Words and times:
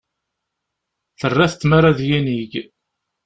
Terra-t 1.19 1.53
tmara 1.61 1.87
ad 1.91 1.99
yinig. 2.07 2.53